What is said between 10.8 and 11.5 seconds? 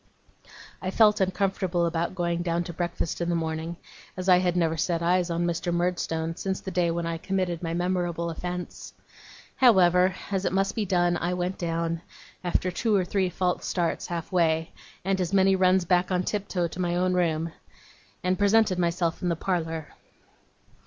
done, I